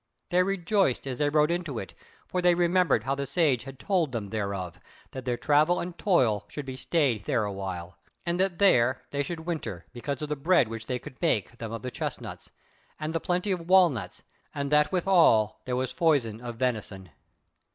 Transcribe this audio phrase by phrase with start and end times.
[0.31, 1.93] They rejoiced as they rode into it;
[2.27, 4.79] for they remembered how the Sage had told them thereof,
[5.11, 9.41] that their travel and toil should be stayed there awhile, and that there they should
[9.41, 12.49] winter, because of the bread which they could make them of the chestnuts,
[12.99, 14.23] and the plenty of walnuts,
[14.55, 17.11] and that withal there was foison of venison.